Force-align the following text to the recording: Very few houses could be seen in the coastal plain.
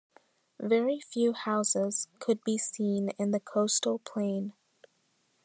Very 0.59 0.99
few 0.99 1.33
houses 1.33 2.07
could 2.17 2.43
be 2.43 2.57
seen 2.57 3.09
in 3.19 3.29
the 3.29 3.39
coastal 3.39 3.99
plain. 3.99 4.53